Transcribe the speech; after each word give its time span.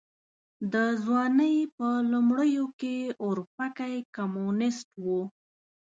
د 0.73 0.75
ځوانۍ 1.03 1.55
په 1.77 1.87
لومړيو 2.11 2.65
کې 2.79 2.95
اورپکی 3.25 3.95
کمونيسټ 4.15 4.89
و. 5.05 5.05